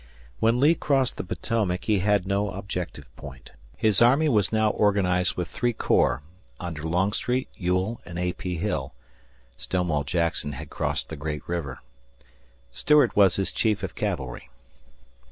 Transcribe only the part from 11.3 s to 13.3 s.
River. Stuart